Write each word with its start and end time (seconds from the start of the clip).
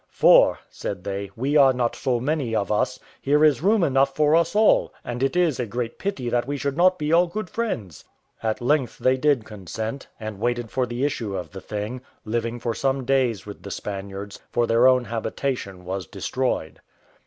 "For," 0.09 0.57
said 0.71 1.03
they, 1.03 1.29
"we 1.35 1.55
are 1.55 1.73
not 1.73 1.95
so 1.95 2.19
many 2.19 2.55
of 2.55 2.71
us; 2.71 2.97
here 3.21 3.45
is 3.45 3.61
room 3.61 3.83
enough 3.83 4.15
for 4.15 4.35
us 4.35 4.55
all, 4.55 4.91
and 5.05 5.21
it 5.21 5.35
is 5.35 5.59
a 5.59 5.67
great 5.67 5.99
pity 5.99 6.27
that 6.27 6.47
we 6.47 6.57
should 6.57 6.75
not 6.75 6.97
be 6.97 7.13
all 7.13 7.27
good 7.27 7.51
friends." 7.51 8.03
At 8.41 8.61
length 8.61 8.97
they 8.97 9.15
did 9.15 9.45
consent, 9.45 10.07
and 10.19 10.39
waited 10.39 10.71
for 10.71 10.87
the 10.87 11.05
issue 11.05 11.35
of 11.37 11.51
the 11.51 11.61
thing, 11.61 12.01
living 12.25 12.59
for 12.59 12.73
some 12.73 13.05
days 13.05 13.45
with 13.45 13.61
the 13.61 13.69
Spaniards; 13.69 14.39
for 14.49 14.65
their 14.65 14.87
own 14.87 15.05
habitation 15.05 15.85
was 15.85 16.07
destroyed. 16.07 16.81